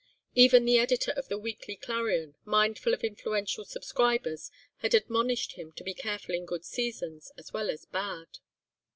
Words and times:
Even 0.33 0.65
the 0.65 0.79
editor 0.79 1.11
of 1.11 1.27
the 1.27 1.37
Weekly 1.37 1.75
Clarion, 1.75 2.33
mindful 2.43 2.91
of 2.91 3.03
influential 3.03 3.63
subscribers, 3.63 4.49
had 4.77 4.95
admonished 4.95 5.51
him 5.51 5.71
to 5.73 5.83
be 5.83 5.93
careful 5.93 6.33
in 6.33 6.47
good 6.47 6.65
seasons, 6.65 7.31
as 7.37 7.53
well 7.53 7.69
as 7.69 7.85
bad. 7.85 8.27